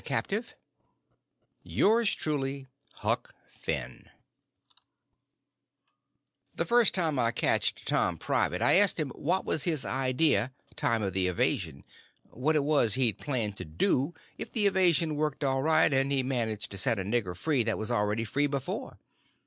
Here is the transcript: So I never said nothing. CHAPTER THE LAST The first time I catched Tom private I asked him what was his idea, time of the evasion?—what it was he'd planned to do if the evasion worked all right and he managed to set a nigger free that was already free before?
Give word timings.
So 0.03 0.05
I 0.09 0.15
never 0.17 0.43
said 2.03 2.25
nothing. 2.25 2.65
CHAPTER 3.03 3.37
THE 3.45 3.73
LAST 3.75 4.07
The 6.55 6.65
first 6.65 6.95
time 6.95 7.19
I 7.19 7.29
catched 7.31 7.87
Tom 7.87 8.17
private 8.17 8.63
I 8.63 8.77
asked 8.77 8.99
him 8.99 9.11
what 9.11 9.45
was 9.45 9.65
his 9.65 9.85
idea, 9.85 10.53
time 10.75 11.03
of 11.03 11.13
the 11.13 11.27
evasion?—what 11.27 12.55
it 12.55 12.63
was 12.63 12.95
he'd 12.95 13.19
planned 13.19 13.57
to 13.57 13.65
do 13.65 14.15
if 14.39 14.51
the 14.51 14.65
evasion 14.65 15.13
worked 15.17 15.43
all 15.43 15.61
right 15.61 15.93
and 15.93 16.11
he 16.11 16.23
managed 16.23 16.71
to 16.71 16.79
set 16.79 16.97
a 16.97 17.03
nigger 17.03 17.37
free 17.37 17.61
that 17.61 17.77
was 17.77 17.91
already 17.91 18.23
free 18.25 18.47
before? 18.47 18.97